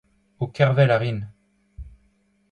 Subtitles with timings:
[0.39, 1.19] Ho kervel a rin.